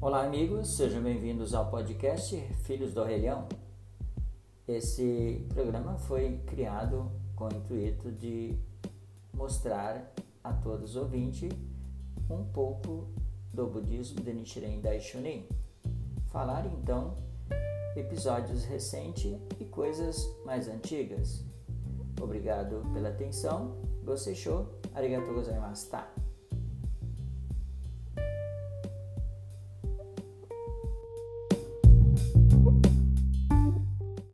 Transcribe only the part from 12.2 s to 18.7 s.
um pouco do budismo de Nichiren Daishonin. Falar então episódios